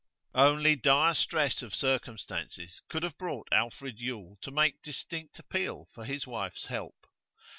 [0.33, 6.05] Only dire stress of circumstances could have brought Alfred Yule to make distinct appeal for
[6.05, 7.05] his wife's help.